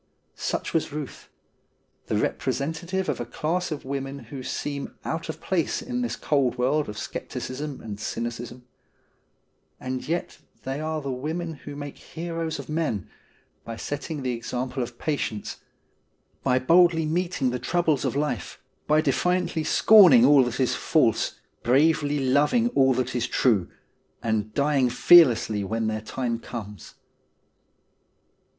[0.33, 1.27] Such was Euth;
[2.07, 6.57] the representative of a class of women who seem out of place in this cold
[6.57, 8.65] world of scepticism and cynicism.
[9.79, 13.09] And yet they are the women who make heroes of men,
[13.63, 15.57] by setting the example of patience,
[16.41, 22.17] by boldly meeting the troubles of life, by defiantly scorning all that is false bravely
[22.17, 23.69] loving all that is true,
[24.23, 26.95] and dying fearlessly when their time comes.